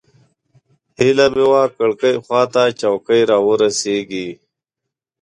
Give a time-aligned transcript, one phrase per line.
[0.99, 4.27] هیله مې وه کړکۍ خوا ته چوکۍ راورسېږي.